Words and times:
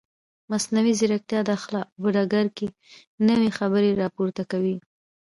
مصنوعي 0.51 0.93
ځیرکتیا 0.99 1.39
د 1.45 1.49
اخلاقو 1.57 1.95
په 2.01 2.09
ډګر 2.15 2.47
کې 2.57 2.67
نوې 3.27 3.49
خبرې 3.57 3.97
راپورته 4.01 4.43
کوي. 4.51 4.75